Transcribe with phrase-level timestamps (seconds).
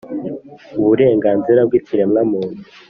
[0.77, 2.63] 'uburenganzira bw'ikiremwamuntu.